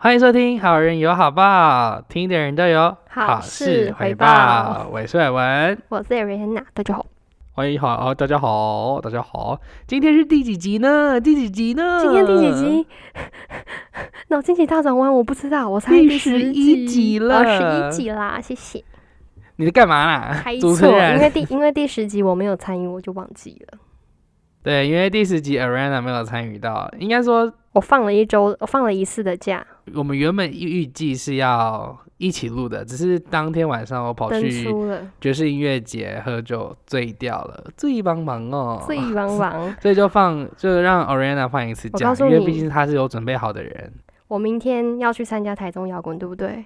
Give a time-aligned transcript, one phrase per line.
[0.00, 4.86] 欢迎收听《好人有好报》，听的人都有好事回报。
[4.92, 7.04] 我是伟文，我是 Ariana，大家好。
[7.50, 9.60] 欢迎好，大家好，大家好。
[9.88, 11.20] 今天是第几集呢？
[11.20, 11.98] 第几集呢？
[12.00, 12.86] 今天第几集？
[14.30, 18.84] 脑筋急大转弯，我不知道，我猜第十一集了，十一集啦，谢谢。
[19.56, 20.40] 你在干嘛啦？
[20.44, 23.78] 猜错，因为第因为第十集我没有参与，我就忘记了。
[24.62, 29.64] 对，因为第十集 Ariana 没有参与到，应该说我放了一周，我放了一次的假。
[29.94, 34.66] 我们原本预计是要一起录的，只是当天晚上我跑去
[35.20, 43.92] 爵士音乐节喝酒醉掉了，醉帮忙哦， 醉帮忙，所以就放，就让 Oriana 放一次假，因为毕竟他是有准备好的人。
[44.26, 46.64] 我明天要去参加台中摇滚，对不对？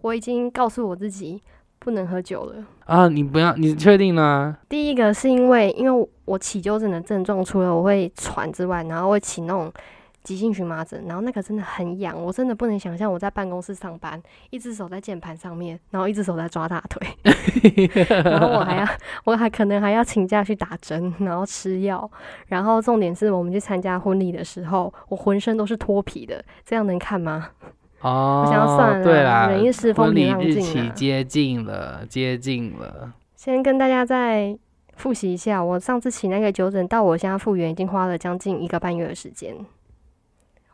[0.00, 1.42] 我已经告诉我自己。
[1.80, 2.56] 不能喝酒了
[2.86, 3.06] 啊！
[3.06, 4.58] 你不要，你确定吗？
[4.68, 9.72] 第一个是因为，因为我起纠症的症状，除了我会喘之外，然后会起那种
[10.22, 17.06] 急性荨麻疹，然后那个真的很痒，我真的不能想象我在办公室上班，一只手在键盘上面，然后一只手在抓大腿，
[18.24, 18.86] 然后我还要，
[19.24, 22.10] 我还可能还要请假去打针，然后吃药，
[22.46, 27.50] 然后重点是我们去参加婚礼的时候，我浑身都是脱皮的，这样能看吗？
[28.02, 33.12] 哦，我想要算了，对啦，忍一时风平浪静日期接近了，接近了。
[33.34, 34.56] 先跟大家再
[34.96, 39.56] 复习一下，我上次起那个酒疹到我现在复原，已经花了将近一个半月的时间。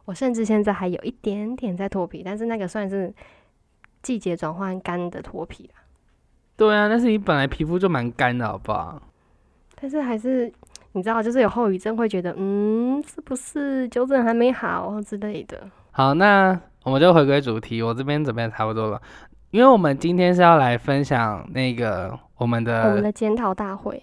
[0.05, 3.13] 我甚至现在还有一点点在脱皮，但是那个算是
[4.03, 5.81] 季节转换干的脱皮了。
[6.57, 9.01] 对啊，但是你本来皮肤就蛮干的，好不好？
[9.81, 10.53] 但是还是
[10.93, 15.69] 你知道，就是有后遗症，会觉得嗯，是不是纠正还没好之类的。
[15.91, 16.61] 好，那。
[16.85, 19.01] 我们就回归主题，我这边准备差不多了，
[19.53, 24.03] 因为我们今天是要来分享那个我们的我们的检讨大会，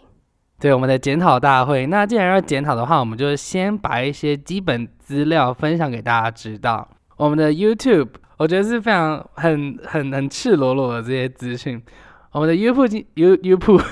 [0.61, 1.87] 对我们的检讨大会。
[1.87, 6.87] 那既然要检讨的话，我们就先把一些基本资料分享给大家知道。
[7.17, 11.81] 我们的 YouTube，我觉得是非常很很很赤裸裸的这些资讯。
[12.31, 13.83] 我们的 YouTube You YouTube。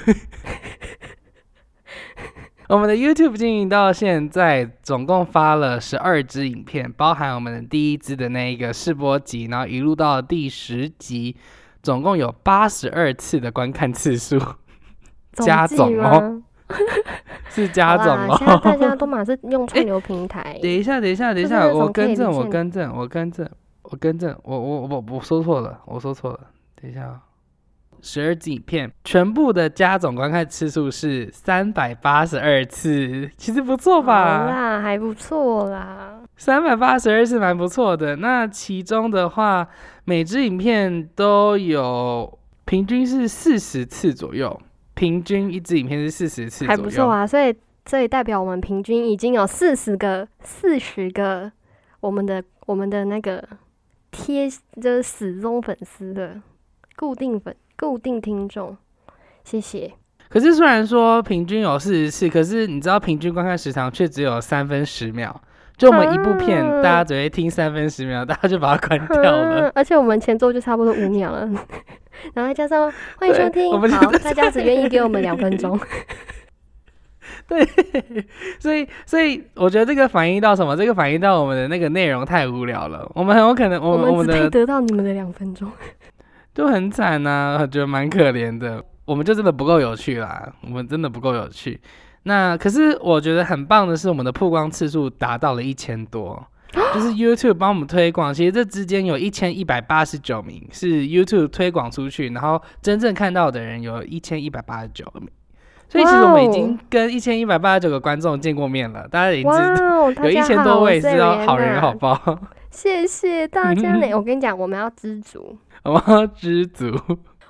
[2.70, 11.36] 我们的 YouTube 经营到现在，总共发了十二支影片，包含我们的第一支的那一个试播集，然后一路到第十集，
[11.82, 14.40] 总共有八十二次的观看次数，
[15.34, 16.44] 加总哦，
[17.50, 18.36] 是家长吗。
[18.38, 20.58] 现在大家都马是用串流平台。
[20.62, 23.50] 等一下，等一下，等一下，我更正，我更正，我更正，
[23.84, 26.40] 我更正，我我我我说错了，我说错了，
[26.82, 27.20] 等一下。
[28.02, 34.46] 十二集影片全部的家总观看次数是三百八十二次，其实不错吧？
[34.46, 36.22] 啦，还不错啦。
[36.38, 38.16] 三百八十二次蛮不错的。
[38.16, 39.68] 那其中的话，
[40.06, 44.58] 每支影片都有平均是四十次左右，
[45.00, 47.26] 平均一支影片是四十次，还不错啊。
[47.26, 47.56] 所以
[47.86, 51.50] 这也代表我们平均已经有四十个、四十个
[52.02, 53.42] 我们的我们的那个
[54.12, 54.50] 贴
[54.82, 56.42] 就是死忠粉丝的
[56.98, 57.56] 固定粉。
[57.78, 58.76] 固定听众，
[59.46, 59.94] 谢谢。
[60.28, 65.42] 可是虽然说平均有四十次，可是你知道平均观看时长却只有三分十秒。
[65.80, 69.72] 就我们一部片，大家只会听三分十秒，大家就把它关掉了。
[69.74, 71.50] 而且我们前奏就差不多五秒了，
[72.36, 75.80] 然后加上欢迎收听，好，大家只愿意给我们两分钟。
[77.48, 77.66] 对，
[78.60, 80.76] 所以所以我觉得这个反映到什么？
[80.76, 83.10] 这个反映到我们的那个内容太无聊了。
[83.16, 85.72] 我们很有可能，我们我们的得到你们的两分钟。
[86.54, 88.84] 就很惨呐，我觉得蛮可怜的。
[89.06, 91.80] 我们就真的不够有趣啦，我们真的不够有趣。
[92.24, 96.46] 那可是我觉得很棒的是，我们的曝光次数达到了一千多，
[96.94, 98.34] 就是 YouTube 帮我们推广。
[98.34, 105.28] 其实这之间有一千一百八十九名是 YouTube 推广出去，然后真正看到的人有一千一百八十九名。
[105.88, 112.20] 所以其实我们已经跟一千一百八十九个观众见过面了，大家已经知 有一千多位知道好人好报。
[112.70, 115.58] 谢谢 大家呢，我跟你讲，我们要知足。
[115.82, 116.94] 我们要知足，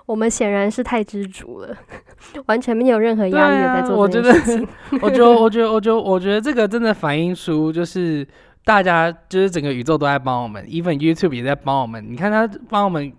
[0.10, 1.78] 我们显然是太知足了，
[2.48, 4.68] 完全没有任何压力的在做这件事情。
[5.04, 8.28] 我觉得，我觉得，我觉得，我觉得这个真的反映出，就是
[8.66, 12.04] 大家，就是整个宇宙都在帮我们，even YouTube 也在帮我们。
[12.10, 13.14] 你看他帮我们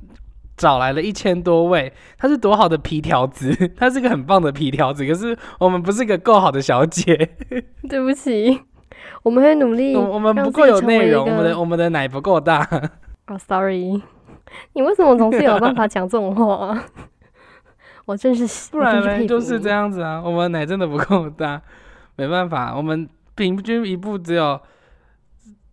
[0.56, 5.06] 找来了一千多位，他是多好的皮条子， 他是个很棒的皮条子。
[5.06, 7.14] 可是我们不是个够好的小姐，
[7.88, 8.60] 对不起，
[9.22, 9.94] 我们会努力。
[9.94, 12.68] 我们不够有内容，我们的我们的奶不够大。
[13.28, 14.02] 哦，sorry。
[14.72, 16.78] 你为什么总是有办法讲这种话？
[18.06, 20.20] 我真是不然呢，就是这样子啊。
[20.20, 21.60] 我们奶真的不够大，
[22.16, 24.60] 没办法，我们平均一步只有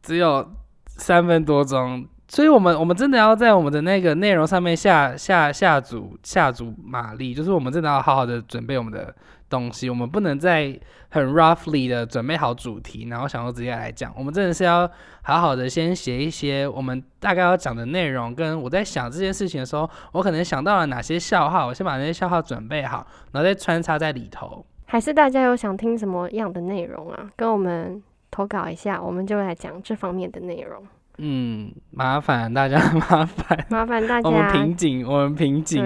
[0.03, 0.47] 只有
[0.85, 9.15] 三分多钟，所以我们我们真的要在我们的那个内容上面下下下足下足马力，就是我们真的要好好的准备我们的
[9.49, 10.77] 东西，我们不能再
[11.09, 14.13] 很 roughly 的准备好主题，然后想要直接来讲。
[14.17, 14.89] 我们真的是要
[15.21, 24.65] 好好的先写一些我们大概要讲的内容，跟我在想这件事情的时候，我可能想到了哪些笑话，我先把那些笑话准备好，然后再穿插在里头。
[24.85, 27.29] 还是大家有想听什么样的内容啊？
[27.35, 28.01] 跟我们
[28.31, 30.81] 投稿一下，我们就来讲这方面的内容。
[31.19, 35.83] 嗯，麻烦大家， 麻烦麻烦大家，我们瓶颈，我们瓶颈。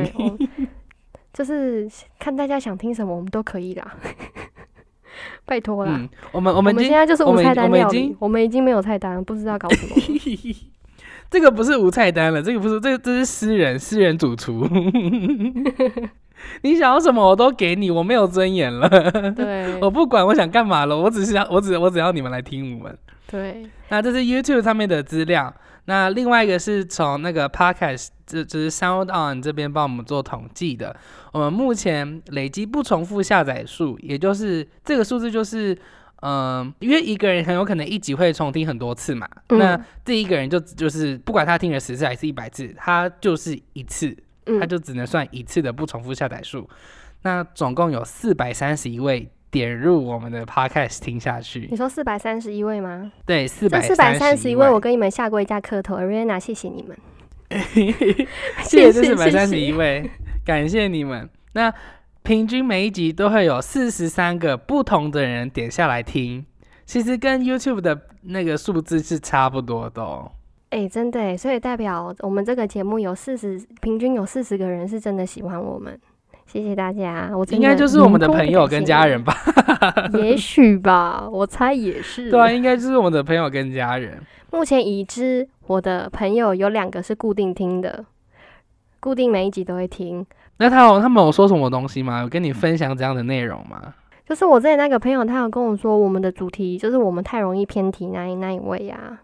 [1.42, 1.90] 就是
[2.20, 3.96] 看大家想听什么，我们都可以啦。
[5.44, 6.00] 拜托啦，
[6.32, 9.96] 我们我们现在就是无菜单料理，我们已经没有菜单，不知道搞什么。
[11.32, 14.68] 这个不是无菜单了，这个不是，这个这是私人私人主厨。
[16.62, 18.88] 你想要什么我都给你，我没有尊严了。
[19.32, 22.96] 对，我不管我想干嘛了，我只是要，我只我只要你们来听我们。
[23.26, 25.52] 对，那这是 YouTube 上面的资料。
[25.86, 30.95] 那另外一个是从那个 Podcast，这只是 Sound On 这边帮我们做统计的。
[31.33, 35.78] 我们目前累积不重复下载数，也就是这个数字就是，
[36.22, 39.28] 嗯，因为一个人很有可能一集会重听很多次嘛。
[39.50, 44.16] 那第一个人就就是不管他听了十次还是一百次，他就是一次，
[44.60, 46.69] 他就只能算一次的不重复下载数。
[47.24, 49.30] 那总共有四百三十一位。
[49.51, 51.68] 点入我们的 podcast 听下去。
[51.69, 53.12] 你说四百三十一位吗？
[53.25, 56.98] 对，四百四百三十一位，我跟你们下过一架课头，Ariana，谢谢你们。
[58.63, 60.09] 谢谢这四百三十一位，
[60.45, 61.30] 感谢你们。
[61.53, 61.74] 那
[62.24, 66.45] 平均每一集都会有四十三个不同的人点下来听，
[66.86, 70.31] 其实跟 YouTube 的那个数字是差不多的哦。
[70.69, 76.00] 哎，真的，所以代表我们这个节目有四十，平均有四十个人是真的喜欢我们。
[76.48, 79.33] 谢谢大家，我应该就是我们的朋友跟家人吧？
[80.13, 82.30] 也许吧，我猜也是。
[82.31, 84.21] 对啊，应该就是我们的朋友跟家人。
[84.51, 88.06] 目前已知我的朋友有两个是固定听的，
[89.00, 90.25] 固定每一集都会听。
[90.57, 92.21] 那他有他们有说什么东西吗？
[92.21, 93.94] 有跟你分享这样的内容吗？
[94.27, 99.19] 就是我之前那个朋友，他有跟我说，我们的主题就是我们太容易偏题那一那一位呀。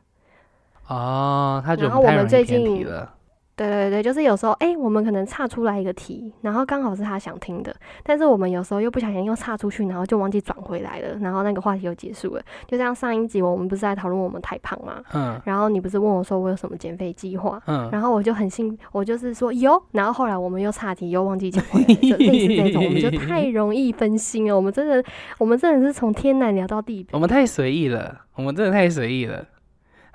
[0.87, 3.13] 哦，他觉得我们最近了。
[3.57, 12.41] 对对对，就是有时候，哎，我们可能岔出来一个题，然后刚好是他想听的，但是我们有时候又不小心又岔出去，然后就忘记转回来了，然后那个话题就结束了。
[12.67, 15.01] 就像上一集我们不是在讨论我们太胖吗？
[15.13, 15.41] 嗯。
[15.43, 17.59] 然后你不是问我说我有什么减肥计划？
[17.65, 17.89] 嗯。
[17.91, 24.55] 然后我就很兴，我就是说有，然后后来我们又岔题，又忘记讲回来，就类似这种，我们就太 容易分心了。
[24.55, 25.03] 我们真的，
[25.39, 27.09] 我们真的是从天南聊到地北。
[27.13, 29.43] 我们太随意了，我们真的太随意了。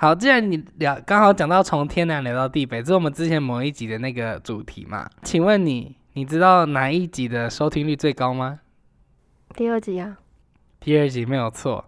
[0.03, 5.09] 好，既然你聊刚好讲到从天南聊到地北，这是我们之前某一集的那个主题嘛？
[5.23, 8.59] 请问你，你知道哪一集的收听率最高吗？
[9.55, 10.19] 第二集啊。
[10.81, 11.85] 第二集没有错。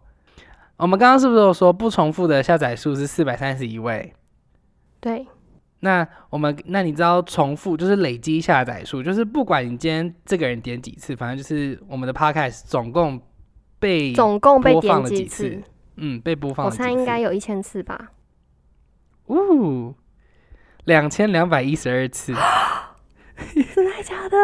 [0.77, 4.15] 我们刚刚是不是有说不重复的下载数是四百三十一位？
[5.01, 5.27] 对。
[5.81, 13.21] 那我们那你知道重复就是累积下载数，就是不管你今天这个人点几次，反正就是我们的 podcast 总共
[13.81, 15.61] 被总共被点了几次。
[15.97, 16.67] 嗯，被播放。
[16.67, 18.11] 我猜应该有一千次吧。
[19.29, 19.95] 呜，
[20.85, 22.35] 两千两百一十二次，
[23.75, 24.37] 真的假的？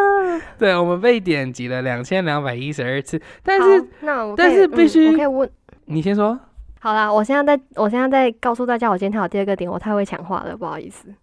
[0.59, 5.51] 对，我们被点击了两千两百一十二次，但是那我但是必须，我可以问
[5.85, 6.39] 你先说。
[6.79, 11.15] 好啦，我现在在我现在在告诉大家，我今天还有第二个点，我太会抢话了，不好意思。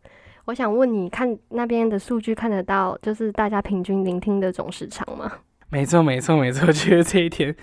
[0.45, 5.31] 我想问你看那边的数据看得到，就是大家平均聆听的总时长吗？
[5.69, 7.55] 没错，没错，没错， 就是这一天。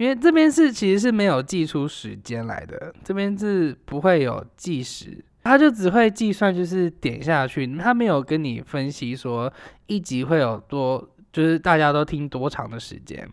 [0.00, 9.52] 因为这边是其实是没有计出时间来的，这边是不会有计时，他就只会计算就是点下去，他没有跟你分析说
[9.88, 13.28] 一集会有多，就是大家都听多长的时间，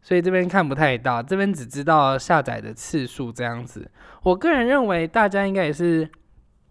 [0.00, 3.90] 所以这边看不太到，这边只知道下载的次数这样子。
[4.22, 6.08] 我个人认为大家应该也是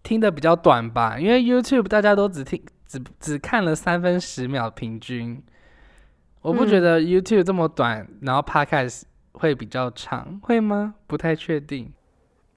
[0.02, 5.42] 听的比较短吧，因为 YouTube 大家都只听只只看了三分十秒平均，
[6.40, 9.02] 我不觉得 YouTube 这么短，然后 Podcast。
[9.32, 10.94] 会比较长，会吗？
[11.06, 11.92] 不太确定，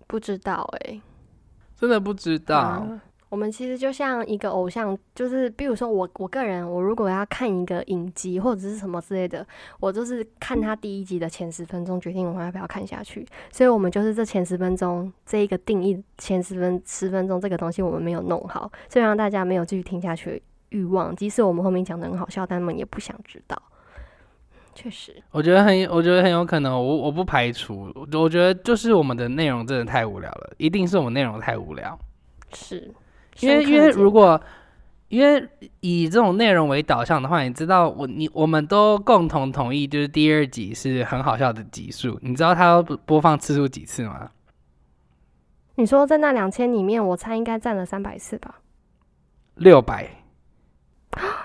[0.07, 0.99] 不知道哎，
[1.75, 2.85] 真的不知道。
[3.29, 9.43] 我们其实就像一个偶像，就是比如说我我个人，我如果要看一个影集或者是什么之类的，
[9.79, 13.27] 我就是看他第一集的前十分钟，决定我要不要看下去。
[13.51, 21.15] 所以，我们就是这前十分钟这一个定义，前十分十分钟这个东西我们没有弄好，所以让大家没有继续听下去的欲望。
[21.15, 23.59] 即使我们后面讲的很好笑，但他们也不想知道。
[24.75, 31.97] 确实，我觉得很，我觉得很有可能，我我不排除，我觉得就是我们的内容真的太无聊了，一定是我们内容太无聊。
[32.53, 32.91] 是，
[33.39, 34.41] 因为因为如果
[35.09, 35.47] 因为
[35.79, 44.31] 以这种内容为导向的话，你知道我你我们都共同同意，就是第二集是很好笑的集数，你知道它播放次数几次吗？
[45.75, 48.59] 你说在那两千里面，我猜应该占了三百次吧？
[49.55, 50.09] 六百。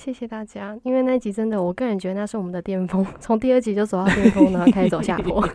[0.00, 5.46] 谢谢大家，因为那集真的，我个人觉得那是我们的巅峰，从第二集就走到巅峰，然后开始走下坡。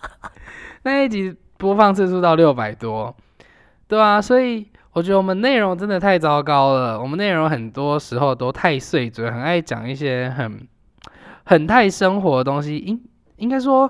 [0.84, 3.14] 那一集播放次数到六百多，
[3.86, 6.98] 对啊，所以我觉得我们内容真的太糟糕了。
[6.98, 10.66] 我们内容很多时候都太碎嘴，很爱讲一些很
[11.44, 12.78] 很太生活的东西。
[12.78, 12.98] 应
[13.36, 13.82] 应该说，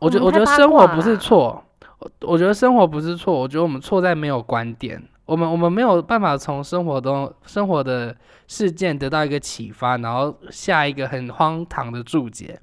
[0.00, 1.64] 我觉得我觉得生活不是错，
[1.98, 5.02] 我我觉得生活不是错，我觉得我们错在没有观点。
[5.30, 8.16] 我们我们没有办法从生活中生活的
[8.48, 12.60] 事件得到一个启发，然后下一个很荒唐的注解。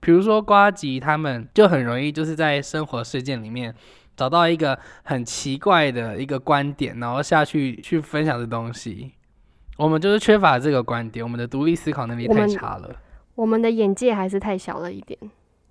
[0.00, 3.74] 比如说瓜吉他们就很容易就是在生活事件里面
[4.18, 9.12] 找到一个很奇怪的一个观点，然后下去去分享的东西。
[9.78, 12.90] 我们就是缺乏这个观点，我们的独立思考能力太差了。
[13.34, 15.18] 我们的眼界还是太小了一点。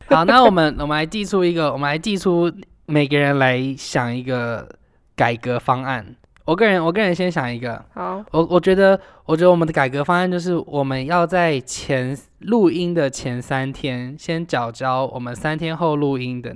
[0.08, 2.52] 好，那我们我们来寄出一个，我们来寄出
[2.88, 4.68] 每个人来想一个
[5.16, 6.16] 改革方案。
[6.50, 7.80] 我个人，我个人先想一个。
[7.94, 16.56] 好，我我觉得，我觉得我们的改革方案就是，我们要在前录音的前三天，先缴交我们三天后录音的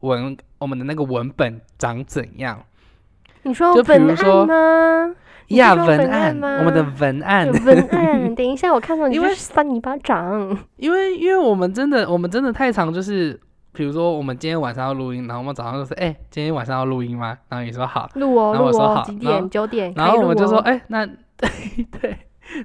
[0.00, 2.62] 文，我们的那个文本长怎样？
[3.42, 5.14] 你说文案吗？
[5.48, 8.34] 呀，文案，我们的文案， 文案。
[8.34, 10.58] 等一下，我看到你，会扇你巴掌。
[10.78, 13.38] 因为，因为我们真的，我们真的太长，就是。
[13.76, 19.50] 比如说，我们今天晚上要录音，然后我们早上就说：“哎，今天晚上要录音吗？”然后你说：“好。”录哦，然后我说：“好。”几点？
[19.50, 19.92] 九点。
[19.94, 21.04] 然后我们就说：“哎，那
[21.36, 21.50] 对
[22.00, 22.16] 对。”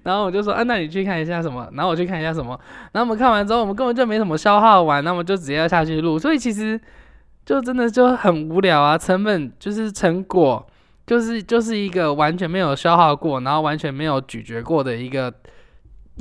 [0.04, 2.58] 然后我就说：“啊，那你去看一下什么？”然后我去看一下什么？
[2.94, 6.18] 然后我们看完之后，我们根本就没什么消耗完，那么就直接要下去录。
[6.18, 6.80] 所以其实
[7.46, 8.98] 就真的就很无聊啊！
[8.98, 10.66] 成本就是成果，
[11.06, 15.34] 就是就是一个完全没有消耗过，然后完全没有咀嚼过的一个。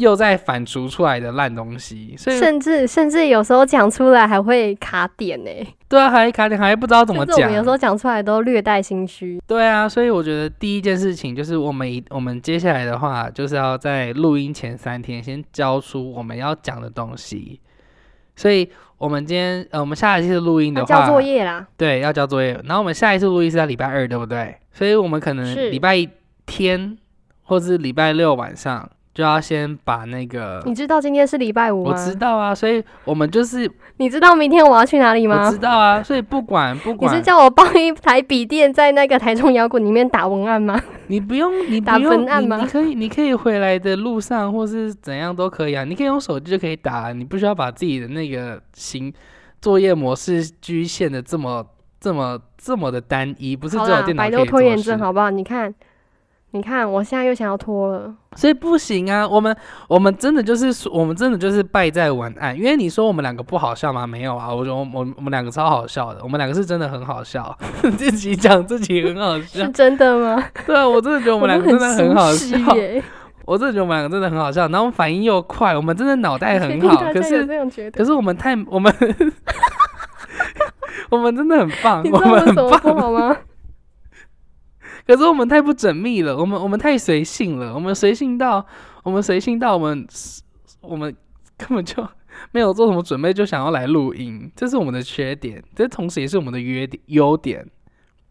[0.00, 5.50] 又在反刍出来的烂东西，所以甚至甚至有时候讲出来还会卡点呢。
[5.88, 7.52] 对啊，还卡点，还不知道怎么讲。
[7.52, 9.40] 有时候讲出来都略带心虚。
[9.46, 17.60] 对啊，所以我觉得第一件事情就是我们一我们接下来的话就是要在录音前三天先交出我们要讲的东西。
[18.36, 18.66] 所以
[18.96, 21.66] 我们今天呃，我们下一次录音的话，交作业啦。
[21.76, 22.52] 对，要交作业。
[22.64, 24.56] 然后我们下一次录音是在礼拜二，对不对？
[24.72, 26.08] 所以我们可能礼拜
[26.46, 26.96] 天
[27.42, 28.88] 或者是礼拜六晚上。
[29.20, 31.90] 就要先把那个，你知道今天是礼拜五吗？
[31.90, 35.44] 我知道啊，所以我们就是，你知道明天我要去哪里吗？
[35.44, 40.80] 我知道啊，所以不管不管，你是叫我帮一台笔电在那个台中摇滚里面打文案吗？
[41.08, 42.56] 你不用，你打文案吗？
[42.62, 49.12] 你可以，你可以回来的路上或是怎样都可以啊，你可以用手机就可以打，你不需要把自己的那个行
[49.60, 51.62] 作业模式局限的这么
[52.00, 55.28] 这么这么的单一，不是只有电脑可以做拖延症，好不好？
[55.28, 55.74] 你看。
[56.52, 59.24] 你看，我现在又想要脱了，所以不行啊！
[59.26, 64.04] 我们我们真的就是我们真的就是败在文案，因为你说我们两个不好笑吗？
[64.04, 67.56] 没有啊，我我我我们两个超好笑的，我们两个是真的很好笑，
[67.96, 70.42] 自己讲自己很好笑，是真的吗？
[70.66, 72.56] 对啊，我真的觉得我们两个真的很好笑，
[73.46, 77.46] 我真的觉得我们两个真的很好笑，然后反应又快，我们真的脑袋很好，可是
[77.92, 78.92] 可是我们太我们
[81.10, 83.36] 我们真的很棒，我们很棒，好吗？
[85.10, 88.64] 可是我们太不缜密了，我们我们太随性了，我们随性到
[89.02, 90.06] 我们随性到我们
[90.80, 91.12] 我们
[91.58, 92.06] 根本就
[92.52, 97.66] 没有做什么准备就想要来录音，这是我们的缺点，这同时也是我们的优点优点。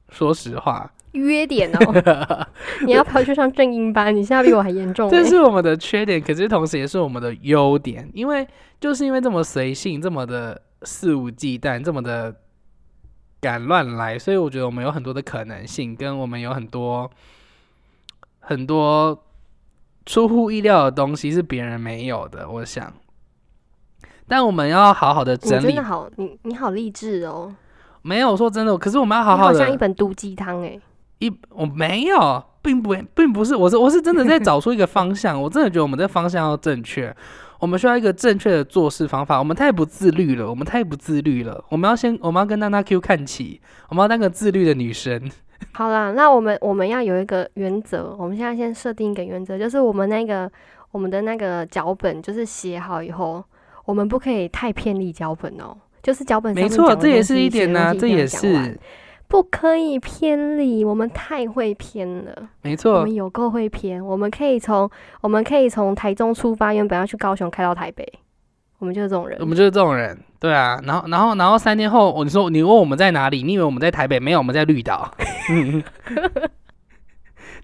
[0.07, 2.47] 说实话，优点哦，
[2.87, 5.09] 你要跑去上正音班，你现在比我还严重。
[5.09, 8.47] 这是我们的缺点，可是同时也是我们的优点，因为
[8.79, 12.33] 就是因为这么随性，这么的肆无忌惮，这么的。
[13.41, 17.09] 敢乱来，所以我觉得我们有很多的可能性，跟我们有很多
[18.39, 19.23] 很多
[20.05, 22.49] 出乎意料的东西是别人没有的。
[22.49, 22.93] 我想，
[24.27, 25.67] 但我们要好好的整理。
[25.67, 27.55] 真的好，你你好励志哦。
[28.01, 30.79] 没有说真的，可是我们要好好的，像一本毒鸡汤哎。
[31.19, 35.41] 一我没有，并不并不是，我是我是真的在找出一个方向。
[35.41, 37.15] 我真的觉得我们的方向要正确。
[37.59, 39.37] 我们需要一个正确的做事方法。
[39.37, 41.63] 我们太不自律了，我们太不自律了。
[41.69, 45.29] 我们要先，我们要跟娜娜 Q 看齐，我们要当个自律的女生。
[45.73, 48.15] 好啦，那我们我们要有一个原则。
[48.17, 50.49] 我们现在先设定一个原则，就是我们那个
[50.91, 53.43] 我们的那个脚本，就是写好以后，
[53.83, 55.75] 我们不可以太偏离脚本哦。
[56.01, 58.79] 就是脚本没错，这也是一点呢，这也是。
[59.29, 62.49] 不可以偏离，我们太会偏了。
[62.63, 64.03] 没错，我们有够会偏。
[64.03, 64.89] 我们可以从
[65.21, 68.11] 我们可以从台中出发，原本要去高雄，开到台北。
[68.79, 69.37] 我们就是这种人。
[69.39, 70.81] 我们就是这种人，对啊。
[70.83, 73.43] 然后，然后，然后三天后，你说你问我们在哪里？
[73.43, 74.19] 你以为我们在台北？
[74.19, 75.13] 没有，我们在绿岛。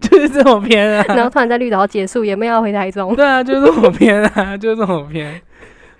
[0.01, 1.05] 就是这么偏啊。
[1.15, 3.15] 然后突然在绿岛结束，也没有回台中。
[3.15, 5.41] 对啊，就是这么偏啊，就是这么偏。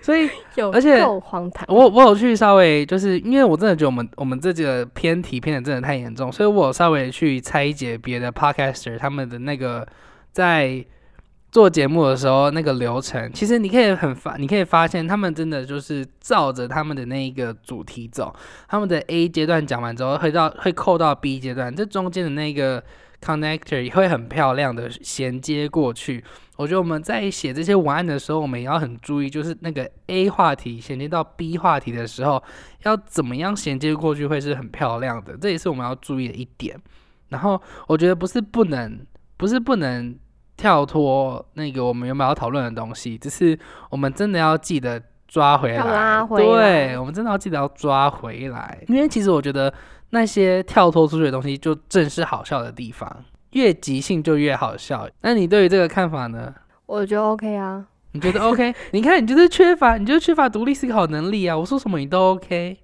[0.00, 0.28] 所以，
[0.72, 9.86] 而且我我有去稍微，就是因为我真的觉得我们我们这个偏题偏的真的太严重，所以我有稍微去拆解别的 podcaster 他们的那个
[10.30, 10.84] 在
[11.50, 18.34] 做节目的时候那个流程，其实你可以很发，你可以发现他们真的就是照着他们的那一个主题走，
[18.68, 22.82] 他们的 A 阶段讲完之后，会到会扣到 B 阶段，这中间的那个
[23.24, 26.22] connector 也会很漂亮的衔接过去。
[26.56, 32.42] 我觉得我们在写这些文案的时候，我们也要很注意，就是那个 A 话题衔接到 B 话题的时候，
[32.84, 36.76] 要怎么样衔接过去会是很漂亮的，这也是我们要注意的一点。
[37.28, 39.04] 然后我觉得不是不能，
[39.36, 40.16] 不是不能
[40.56, 43.58] 跳脱那个我们原本要讨论的东西，只是
[43.90, 49.72] 我们真的要记得抓回来，要拉回对我们真的要记得要抓回来，因为其实我觉得
[50.10, 53.24] 那些跳脱出去的东西，就正是好笑的地方。
[53.56, 55.08] 越即兴就越好笑。
[55.22, 56.54] 那你对于这个看法呢？
[56.84, 57.86] 我觉得 OK 啊。
[58.12, 58.74] 你觉得 OK？
[58.92, 61.56] 你看，你就是缺乏，你就是缺乏独立思考能力啊！
[61.56, 62.78] 我说什么你都 OK。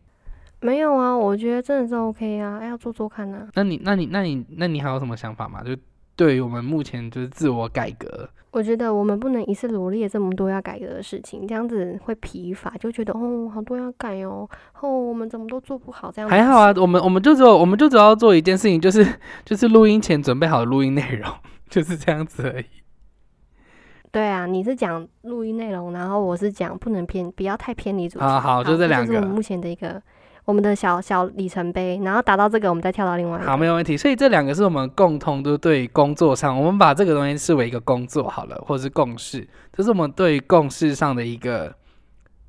[0.60, 3.48] 没有啊，我觉得真的是 OK 啊，哎要做做看啊。
[3.54, 5.62] 那你，那你，那你，那你还有什么想法吗？
[5.62, 5.76] 就
[6.16, 14.48] 对于我们目前就是自我改革，我觉得我们不能一次罗列这么多要改革的事情，这样子会疲乏，就觉得哦，好多要改哦，
[14.80, 19.06] 哦，我们怎么都做不好，这样子还好啊我们我们就只有我们就只要做一件事情，就是
[19.44, 21.32] 就是录音前准备好的录音内容，
[21.70, 22.66] 就是这样子而已。
[24.12, 28.24] 对啊，你是讲录音内容，然后我是讲不能偏，不要太偏离主题。
[28.26, 30.02] 好好就这两个是我们目前的一个
[30.44, 33.96] 我们的小小里程碑，然后达到这个，我们再跳到另外一好，没有问题。
[33.96, 41.72] 所以这两个是我们共同都对于工作上，我们把这个东西视为一个工作好了，或者是共识，这是我们对于共识上的一个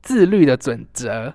[0.02, 1.34] 自律的准则。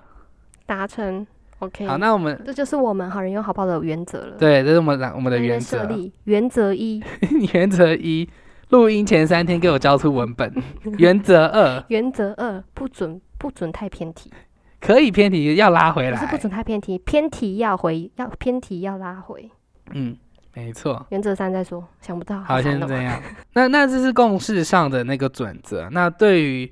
[0.65, 1.25] 达成
[1.59, 1.87] OK。
[1.87, 4.35] 好，那我们这就是我们好人有好报的原则了。
[4.37, 5.83] 对，这是我们两我们的原则。
[5.85, 7.01] 立原则一，
[7.53, 8.29] 原则一，
[8.69, 10.53] 录音前三天给我交出文本。
[10.97, 14.31] 原则二， 原则二不准不准太偏题，
[14.79, 16.17] 可以偏题要拉回来。
[16.17, 19.49] 不是不准太偏题，偏题要回要偏题要拉回。
[19.91, 20.17] 嗯，
[20.53, 21.05] 没错。
[21.09, 22.41] 原则三再说，想不到。
[22.41, 23.21] 好，先这样。
[23.53, 25.89] 那那这是共识上的那个准则。
[25.89, 26.71] 那对于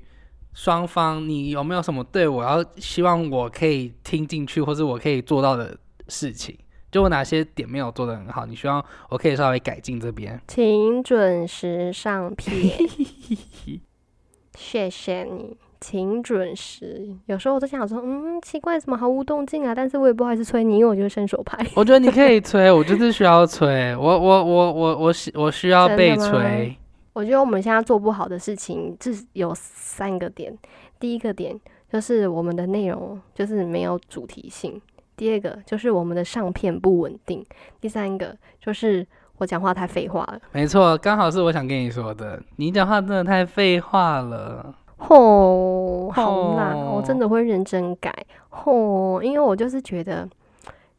[0.54, 5.76] 双方，你有没有什么对我要希望我可以听进去，或是我可以做到的
[6.08, 6.56] 事情？
[6.90, 10.40] 就我哪些点没有做得很好，你希望我可以稍微改进这边？
[10.48, 12.78] 请准时上片，
[14.56, 17.08] 谢谢你，请准时。
[17.26, 19.74] 有时候我在想说，嗯，奇怪，怎么毫无动静啊？
[19.74, 21.58] 但是我也不好意思催你，因为我就是伸手牌。
[21.74, 26.76] 我觉得你可以催，我就是需要催，我我我我我需我需要被催。
[27.12, 30.56] 我觉得我们现在做不好的事情，这有三个点。
[31.00, 31.58] 第一个点
[31.92, 34.72] 就是我们的内容就是没有主题性；
[35.16, 37.42] 第二个就是我们的上片不稳定；
[37.80, 39.06] 第三个就是
[39.38, 40.40] 我讲话太废话了。
[40.52, 42.40] 没错，刚好是我想跟你说的。
[42.56, 44.74] 你讲话真的太废话了。
[44.98, 48.12] 吼，好啦，吼我真的会认真改。
[48.50, 50.28] 吼，因为我就是觉得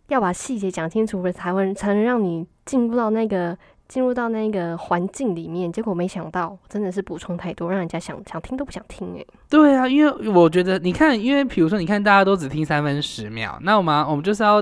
[0.08, 3.58] 要把细节讲清楚了，才会才能让你进入到那个
[3.88, 5.72] 进入到那个环境里面。
[5.72, 14.62] 结果没想到，真的是补充太多，让人家想想听都不想听诶、对啊，因为我觉得你看，因为比如说你看，大家都只听三分十秒，那我们啊我们就是要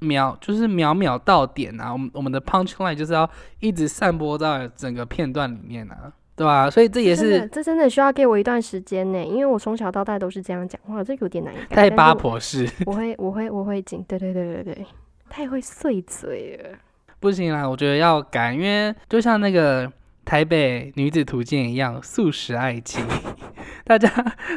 [0.00, 1.92] 秒，就是秒秒到点啊。
[1.92, 3.28] 我们我们的 punch line 就是要
[3.60, 11.76] 一直散播到整个片段里面啊，对吧、所以这也是这真的需要给我一段时间呢，因为我从小到大都是这样讲话，这有点难改。
[11.76, 14.86] 太八但是我婆式，我会我会我会紧，对对对对对，
[15.28, 16.78] 太会碎嘴了。
[17.20, 19.92] 不行啦，我觉得要改，因为就像那个
[20.24, 23.04] 台北女子图鉴一样，素食爱情，
[23.84, 24.08] 大家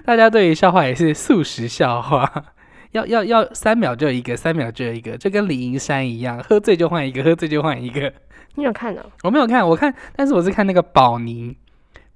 [0.05, 2.31] 大家对于笑话也是素食笑话。
[2.91, 8.11] 要要要三秒就一个，三秒就一个，就跟李银山一样，喝醉就换一个，喝醉就换一个。
[8.55, 9.05] 你有看哦？
[9.23, 11.55] 我没有看，我看，但是我是看那个宝妮，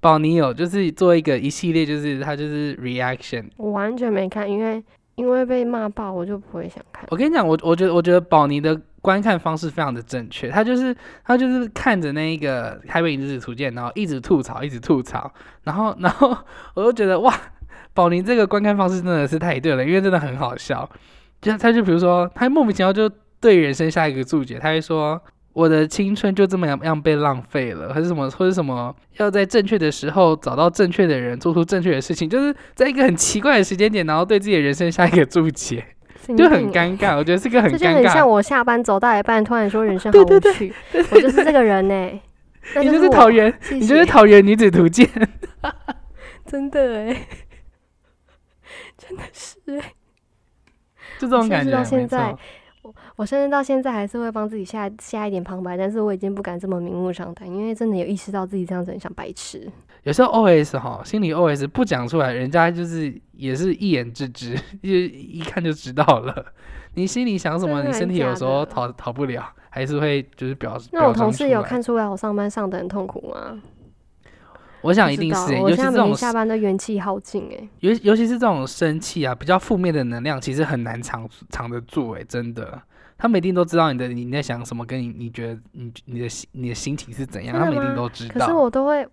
[0.00, 3.44] 宝妮有就是做一个一系列，就是他就是 reaction。
[3.56, 4.82] 我完全没看，因为
[5.16, 7.04] 因为被骂爆，我就不会想看。
[7.10, 15.32] 我跟你讲，我我觉得我觉得宝妮的观看方式非常的正确，他就是他就是看着那一个台北影子图鉴，然后一直吐槽，一直吐槽，
[15.64, 16.36] 然后 然后
[16.74, 17.34] 我就觉得哇，
[17.94, 20.88] 宝妮这个观看方式真的是太对了，因为真的很好笑。
[21.40, 25.20] 就他就比如说，他莫名其妙就对人生下一个注解，他会说。
[25.56, 35.82] 我的青春就这么样样被浪费了，还是什么，或者什么，要在正确的时候找到正确的人，做出正确的事情，就是在一个很奇怪的时间点，然后对自己的人生下一个注解，
[36.36, 36.94] 就很尴。
[36.98, 37.16] 尬。
[37.16, 40.74] 我觉得是个很这就尴尬很像我下班走到一半，突然说人生好对对对无趣，
[41.10, 42.20] 我就是这个人呢。
[42.74, 45.08] 那你就是我桃园，谢你就是谢桃园女子图鉴。
[46.44, 47.26] 真的哎，
[48.98, 49.94] 真的是哎。
[51.18, 52.36] 就这种感觉，到现在
[53.16, 59.66] 我甚至到现在还是会帮自己下下一点旁白，但是我已经不敢这么明目张胆，因为真的有意识到自己这样子很像白痴。
[60.02, 66.52] 有时候 OS 哈，心里 OS 不讲出来，人家就是也是一眼之知，一一看就知道了。
[66.94, 70.88] 你心里想什么，你身体有时候逃逃不了，还是会就是表示。
[70.92, 73.60] 那我同事有看出来我上班上的很痛苦吗？
[74.82, 77.68] 我想一定是尤其是这种天下班都元气耗尽哎。
[77.80, 82.80] 尤尤其是这种生气啊，比较负面的能量，其实很难藏藏得住哎、真的。
[83.18, 88.52] 他们一定都知道你的你在想什么，跟你你觉得你你的心你的心情是怎样，他们一定都知道可是。
[88.52, 89.08] 我都会，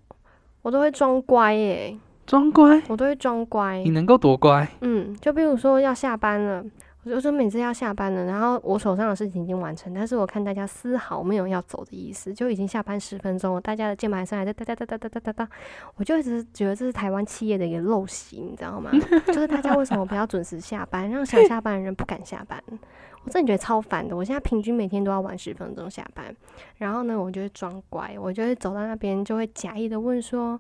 [0.62, 3.92] 我都会装乖耶，装乖，我都会装乖你。
[3.92, 4.68] 能够多乖？
[4.82, 6.63] 嗯，就比如说要下班了，
[7.06, 15.50] 我就说每次要下班了，然后我手上的事情已经完成，但是我看大家丝毫没有要走的意思，就已经下班十分钟了，大家的键盘声还在哒哒哒哒哒哒哒哒，
[15.96, 18.92] 我就一直觉得这是台湾企业的一个陋习，你知道吗？
[19.28, 22.62] 就是大家为什么不要准时下班，让想下班的人不敢下班？
[23.26, 24.16] 我真的觉得超烦的。
[24.16, 26.36] 我现在平均每天都要晚十分钟下班，
[26.78, 30.60] 然后呢，我就会装乖，我就会走到那边，就会假意的问说：“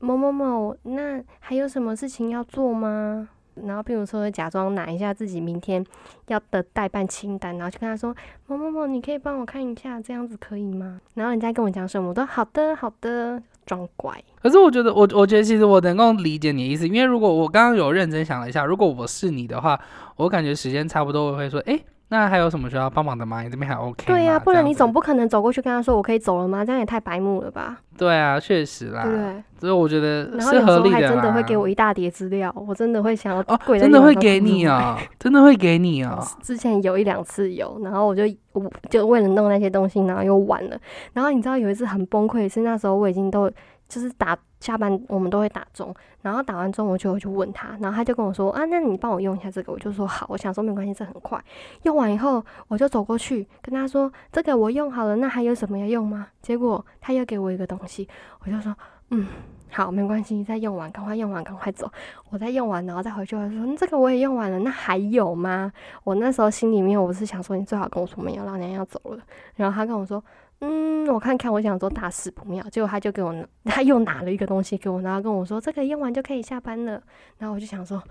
[0.00, 3.28] 某某某，那还有什么事情要做吗？”
[3.66, 5.84] 然后，比如说假装拿一下自己明天
[6.28, 8.14] 要的代办清单，然后就跟他说
[8.46, 14.12] ：“某某某，你可以帮我看一下，这样子可以吗？”然后人家跟我讲什么，我都好的好的，装乖。
[14.42, 19.78] 可是我觉得，我我觉得其实我能够理解你的意思，因为如果我刚刚有认真想了一下，如果我是你的话，
[20.16, 23.40] 我感觉时间差不多，我会说，诶，那还有什么需要帮忙的吗？
[23.42, 29.42] 你这边还 OK 对呀、呀、不然你总不不可能走过去跟他说：“我可以走了吗？”这样也太白目了吧，对啊，确实啦，对？
[29.60, 36.18] 所以我觉得然后是有时候还真的会给我一大叠资料，我真的会想要哦，真的会给你哦，真的会给你哦。
[36.42, 40.76] 之前有一两次有，然后我就我就为了弄那些东西，然后又晚了。
[41.12, 43.50] 然后你知道有一次很崩溃，是那时候我已经都
[43.90, 51.38] 就是打下班，我们都会打钟，然后打完钟我就会去问他，然后他就跟我说啊，那你帮我用一下这个，我就说好，我想说没关系，这很快。
[51.82, 56.28] 用完以后，我就走过去跟他说这个我用好了，那还有什么要用吗？
[56.40, 58.08] 结果他又给我一个东西，
[58.44, 58.74] 我就说
[59.10, 59.26] 嗯。
[59.72, 61.88] 好，没关系，你再用完，赶快用完，赶快走。
[62.30, 65.72] 我再用完，然后再回去，我说、这个我也用完了，那还有吗？
[66.02, 69.18] 我那时候心里面我是想说，你最好跟我说没有，老娘要走了。
[69.54, 70.20] 然后他跟我说，
[70.62, 77.02] 嗯，我看看，我想说大事不妙，结果他就给我拿，他又拿了一个东西给我，然后跟我说这个用完就可以下班了。
[77.38, 78.02] 然后我就想说，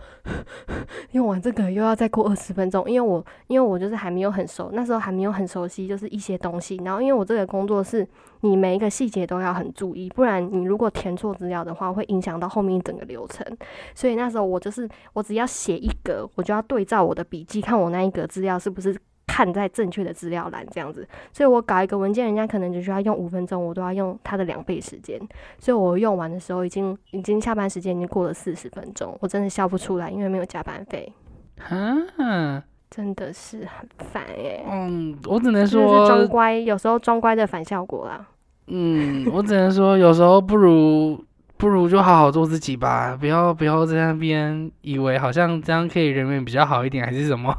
[1.14, 6.76] 用完这个又要再过二十分钟，因为我因为我就是还没有很熟，那时候还没有很熟悉，就是一些东西。
[6.84, 8.08] 然后因为我这个工作是
[8.42, 13.46] 你每一个细节都要很注意，不然你如果填错资料的话，会影响到后面一整个流程。
[13.94, 21.08] 所以那时候我就是我只要写一格，我就要对照我的笔记，看我那一格资料是不是看在正确的资料栏这样子。
[21.32, 25.20] 所以我搞一个文件，人家可能只需要用五分钟，我都要用它的两倍时间。
[25.60, 31.13] 所以我用完的时候，已经已经下班时间已经过了四十分钟，我真的笑不出来，因为没有加班费，
[31.70, 38.26] 啊，真的是很烦耶、嗯，我只能说装，乖，有时候装乖的反效果啦。
[38.65, 41.24] 嗯，我只能说，有时候不如
[41.58, 47.56] 不如就好好做自己吧，不要不要在那边以为好像这样可以人缘比较好一点，还是什么？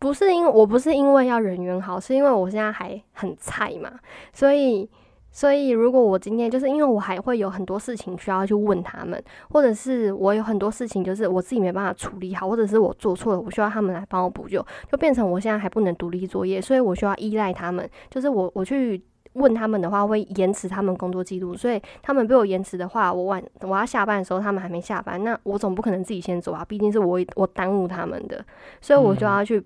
[0.00, 3.92] 不是因为我不是因为要人缘好，是因为我现在还很菜嘛，
[4.32, 4.88] 所以
[5.30, 19.00] 所以如果我今天就是因为我还会有很多事情需要去问他们，或者是我有很多事情就是我自己没办法处理好，或者是我做错了，我需要他们来帮我补救，就变成我现在还不能独立作业，所以我需要依赖他们，就是我我去。
[19.34, 28.44] 问他们的话会延迟他们工作记录，所以他们被我延迟的话，我晚我要下班的时候他们还没下班，那我总不可能自己先走啊，毕竟是我我耽误他们的，
[28.80, 29.64] 所以我就要去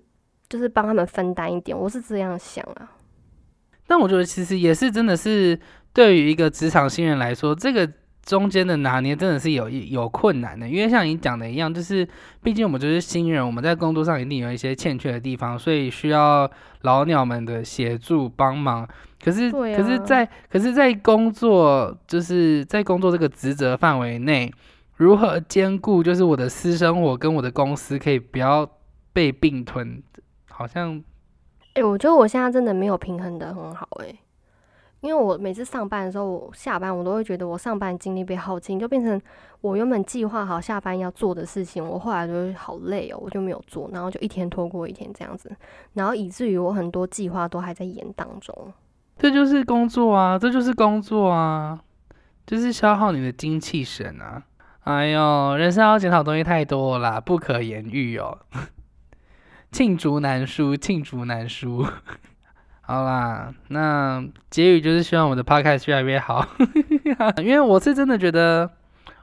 [0.55, 2.89] 就是帮他们分担一点，我是这样想啊。
[3.85, 5.59] 但我觉得其实也是真的是
[5.93, 7.87] 对于一个职场新人来说，这个
[8.23, 12.07] 中间的拿捏真的是有一有困难的，因为像你讲的一样，就是
[12.41, 16.49] 毕竟我们就是新人，我们在工作上一定有一些欠缺的地方，所以需要
[16.81, 18.87] 老鸟们的协助帮忙。
[19.23, 24.51] 可是，啊可是在可是，在工作就是在工作这个职责范围内，
[24.95, 28.67] 如何兼顾就是我的私生活跟我的公司可以不要
[29.13, 30.01] 被并吞，
[30.55, 31.03] 好像
[31.73, 34.15] 诶、我觉得我现在真的没有平衡的很好哎、
[35.01, 39.21] 因为我每次上班的时候，我下班我都会觉得我上班精力被耗尽，就变成
[39.59, 45.53] 我原本计划好下班要做的事情，我后来就会好累哦，我就没有做，然后就一天拖过一天这样子，
[45.93, 48.73] 然后以至于我很多计划都还在延当中。
[49.17, 51.79] 这就是工作啊，这就是工作啊，
[52.47, 54.41] 就是消耗你的精气神啊。
[54.85, 58.37] 哎呦，人生要检讨的东西太多了啦，不可言喻哦。
[59.75, 61.85] 罄竹难书，罄竹难书。
[62.79, 66.47] 好啦，那结语就是希望我们的 podcast 越来越好，
[67.43, 68.69] 因为我是真的觉得，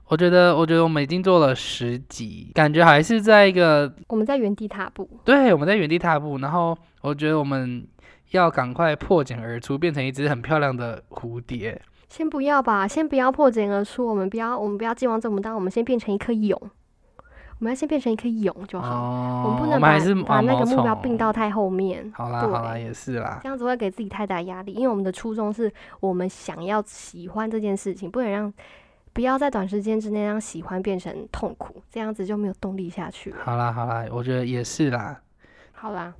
[0.08, 7.86] 我觉得，我觉得我们已经做了十集，感觉还是在一个我们在原地踏步，对，我们在原地踏步，然后我觉得我们
[8.32, 11.80] 要赶快破茧而出，变成一只很漂亮的蝴蝶。
[12.10, 16.60] 先不要吧，先不要破茧而出，我们不要，我们不要寄望这么大，我们先变成一颗蛹，
[17.62, 18.88] 我我们要先变成一颗蛹就好。
[18.92, 19.96] 哦，我们不能把
[20.26, 23.48] 把那个目标并并到太后面，好啦好啦，也是啦这。
[23.48, 24.72] 样子会给自己太大压力。
[24.72, 28.52] 因为我们的初衷是我们想要喜欢这件事情，不能让
[29.12, 33.36] 不要在短时间之内让喜欢变成痛苦，这样子就没有动力下去了。
[33.44, 35.20] 好啦好啦，我觉得也是啦。
[35.70, 36.12] 好啦，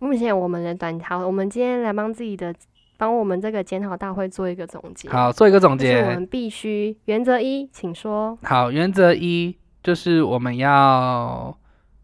[0.00, 2.54] 目前我们的短好，我们今天来帮自己的
[2.98, 5.96] 帮我们这个检讨大会做一个总结。，好，做一个总结。
[5.96, 8.36] 是我们必须原则一，请说。
[8.42, 11.56] 好，原则一就是我们要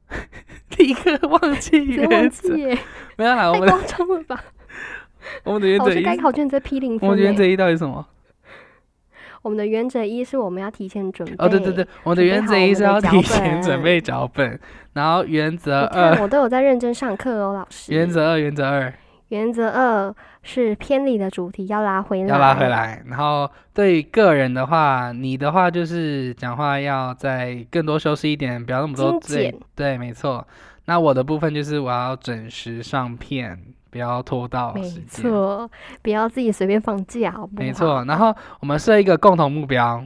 [0.79, 2.79] 立刻忘记忘原则，记耶，
[3.17, 4.45] 没有啦，我们的太夸张了吧？
[5.45, 7.09] 我们的原则一该，考卷直接批零分。
[7.09, 8.07] 我们的原则一到底是什么？
[9.43, 11.35] 我们的原则一是我们要提前准备。
[11.39, 14.61] 哦，对对对，我们的准备原则一是要提前准本备脚本，
[14.93, 17.93] 然后原则你看二，我都有在认真上课哦，老师。
[17.95, 18.93] 原则二，原则二
[19.29, 22.69] 原则二是偏离的主题要拉回来，要拉回。
[22.69, 23.03] 来。
[23.07, 30.47] 然后对于个人的话，你的话就是讲话要再更多修饰一点，不要那么多精对没错。
[30.87, 35.23] 那我的部分就是我要准时上片，不要拖到没时间。
[35.23, 35.71] 错，
[36.03, 37.63] 不要自己随便放假，好不好？
[37.63, 40.03] 没错，然后我们设一个共同目标，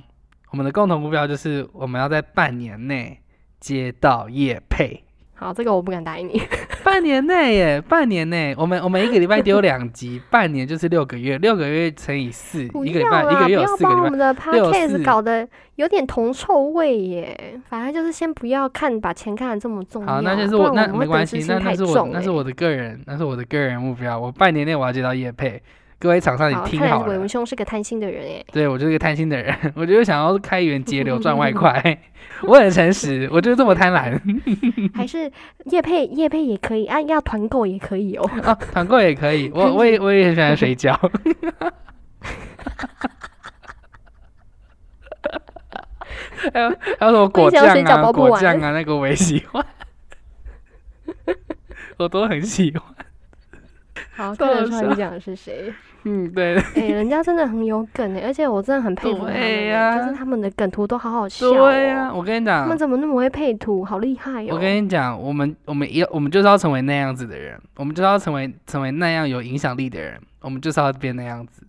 [0.51, 3.21] 我们的共同目标就是我们要在半年内
[3.61, 5.04] 接到业配。
[5.37, 6.41] 好，这个我不敢答应你。
[6.85, 14.01] 半年内耶，半年内，我们我们一个礼拜丢两集， 半年就是六个月，六个月乘以四，不一个礼拜一个月不要有四个礼拜。
[14.01, 17.61] 把我们的 podcast 搞得有点铜臭味耶。
[17.69, 24.19] 反正就是先不要看把钱看得这么重要，好，那就是我那没关系，那那是我那是我的个人，那是我的个人目标。
[24.19, 25.61] 我半年内我要接到叶配，
[26.05, 27.27] 各位厂商你好，听好了伟文。
[27.27, 28.45] 兄是个贪心的人哎。
[28.53, 31.99] 对我就是个贪心的人， 我就是想要开源节流赚外快，
[32.45, 34.21] 我很诚实，我就是这么贪婪。
[34.95, 35.33] 还是
[35.65, 38.31] 叶配叶配也可以啊，要团购也可以哦。
[38.43, 40.95] 啊，团购也可以，我我也我也很喜欢水饺。
[46.53, 46.69] 还有
[47.01, 49.65] 还有什么果酱啊，果酱啊，那个我也喜欢，
[51.97, 52.95] 我都很喜欢。
[54.15, 55.73] 好，到看得出来你讲的是谁。
[56.05, 61.71] 嗯，对，哎、人家真的很有梗哎，而且我真的很佩服他们欸，对呀就是他们的梗图都好好笑、哦。
[61.71, 64.49] 对呀、我跟你讲他们，怎么那么会配图，好厉害哦！
[64.51, 71.63] 我跟你讲，我们我们要我们就是要成为那样子的人，我们就是要成为成为那样有影响力的人，我们就是要变那样子。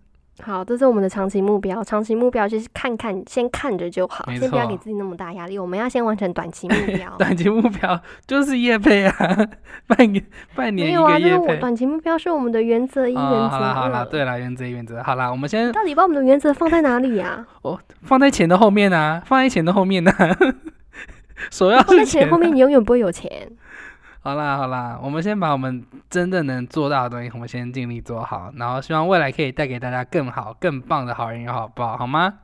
[0.43, 1.83] 好，这是我们的长期目标。
[1.83, 4.67] 长期目标就是看看，先看着就好，先不要。
[4.67, 5.57] 给自己那么大压力。
[5.57, 9.47] 我们要先完成短期目标 短期目标就是业配啊，
[9.87, 10.23] 半年
[10.55, 11.57] 半年一没有啊，就是我个。
[11.57, 17.45] 短期目标是我们的原则一、原则哦，好啦好啦，对啦，原则一原则，好啦，我们先到底把我们的原则放在哪里啊？
[17.61, 20.37] 哦放在钱的后面啊，放在钱的后面啊，
[21.49, 22.25] 首要放在是钱啊。
[22.25, 23.29] 钱后面，你永远不会有钱。
[24.25, 32.39] 好啦好啦，我们先把我们真正能做到的东西，我们先尽力做好，然后希望未来可以带给大家更好、更棒的好人有好报，好吗？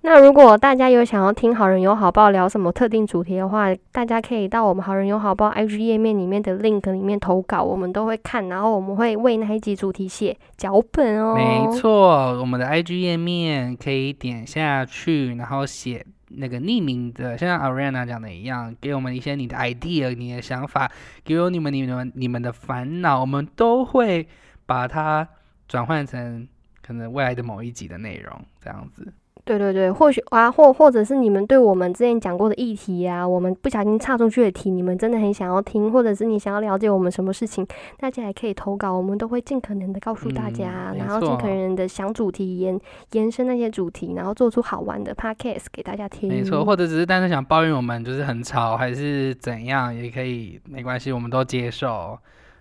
[0.00, 11.36] 那如果大家有想要听好人有好报聊什么特定主题的话，大家可以到我们好人有好报 IG 页面里面的 link 里面投稿，我们都会看，然后我们会为那一集主题写脚本哦。
[11.36, 20.90] 没，错，我们的 IG 页面可以点下去，然后写那个匿名的，像 Ariana 讲的一样，给我们一些你的 idea、你的想法，
[21.24, 24.26] 给我你们、你们、你们的烦恼，我们都会
[24.66, 25.28] 把它
[25.66, 26.46] 转换成
[26.82, 29.12] 可能未来的某一集的内容，这样子。
[29.48, 37.66] 对对对，或许啊，或或者是你们对我们之前讲过的议题啊，我们不小心岔出去的题，你们真的很想要听，或者是你想要了解我们什么事情，
[37.98, 42.78] 大家也可以投稿，我们都会尽可能的告诉大家，嗯然后尽可能的想主题延
[43.12, 46.28] 延伸那些主题，然后做出好玩的 podcast 给大家听。
[46.28, 52.18] 没错，或者只是单纯想抱怨我们就是很吵，还是怎样，也可以，没关系，我们都接受。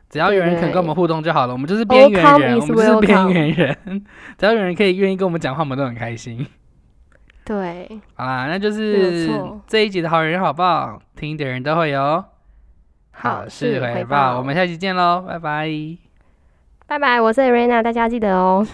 [0.10, 3.78] 只要有人肯跟我们互动就好了，我们就是边缘人我们就是边缘人。
[4.40, 6.48] 只要有人可以愿意跟我们讲话，我们都很开心。
[7.48, 9.32] 对，好啦，那就是
[9.66, 12.22] 这一集的好人好报，听的人都会有
[13.12, 14.04] 好事事回。
[14.04, 15.70] 报我们下期见喽，拜拜。
[16.88, 18.68] 拜拜，我是 Rena，大家记得哦。